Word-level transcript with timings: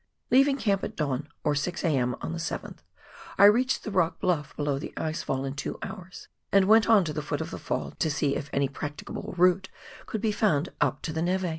Leaving 0.31 0.57
camp 0.57 0.83
at 0.83 0.95
dawn, 0.95 1.29
or 1.43 1.53
6 1.53 1.83
a.m., 1.83 2.15
on 2.21 2.31
the 2.31 2.39
7th, 2.39 2.77
I 3.37 3.45
reached 3.45 3.83
the 3.83 3.91
rock 3.91 4.19
bluff 4.19 4.55
below 4.55 4.79
the 4.79 4.91
ice 4.97 5.21
fall 5.21 5.45
in 5.45 5.53
two 5.53 5.77
hours, 5.83 6.27
and 6.51 6.65
went 6.65 6.89
on 6.89 7.03
to 7.05 7.13
the 7.13 7.21
foot 7.21 7.39
of 7.39 7.51
the 7.51 7.59
fall 7.59 7.91
to 7.99 8.09
see 8.09 8.35
if 8.35 8.49
any 8.51 8.67
practicable 8.67 9.35
route 9.37 9.69
could 10.07 10.19
be 10.21 10.31
found 10.31 10.69
up 10.81 11.03
to 11.03 11.13
the 11.13 11.21
neve. 11.21 11.45